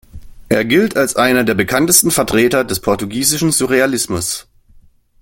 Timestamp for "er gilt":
0.49-0.97